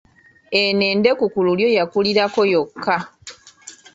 Eno 0.61 0.83
endeku 0.93 1.25
ku 1.33 1.39
lulyo 1.47 1.67
yakulirako 1.77 2.41
yokka. 2.53 2.95